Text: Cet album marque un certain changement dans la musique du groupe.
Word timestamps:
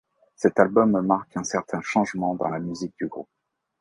Cet 0.35 0.57
album 0.59 0.99
marque 1.05 1.37
un 1.37 1.43
certain 1.43 1.79
changement 1.81 2.33
dans 2.33 2.47
la 2.49 2.57
musique 2.57 2.95
du 2.97 3.05
groupe. 3.05 3.29